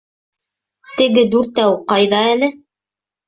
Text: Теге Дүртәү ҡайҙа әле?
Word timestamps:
Теге 1.01 1.25
Дүртәү 1.35 1.75
ҡайҙа 1.93 2.23
әле? 2.33 2.51